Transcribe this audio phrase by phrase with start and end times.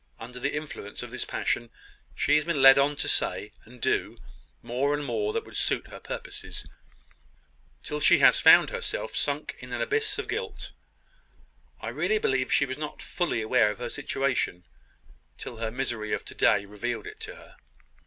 [0.19, 1.69] Under the influence of this passion,
[2.15, 4.17] she has been led on to say and to do
[4.63, 6.67] more and more that would suit her purposes,
[7.83, 10.71] till she has found herself sunk in an abyss of guilt.
[11.81, 14.65] I really believe she was not fully aware of her situation,
[15.37, 17.55] till her misery of to day revealed it to her."